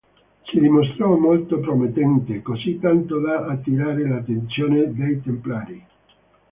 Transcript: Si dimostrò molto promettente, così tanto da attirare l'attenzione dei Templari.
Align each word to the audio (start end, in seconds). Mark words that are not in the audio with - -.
Si 0.45 0.59
dimostrò 0.59 1.15
molto 1.15 1.59
promettente, 1.59 2.41
così 2.41 2.79
tanto 2.79 3.19
da 3.19 3.45
attirare 3.45 4.09
l'attenzione 4.09 4.91
dei 4.91 5.21
Templari. 5.21 5.85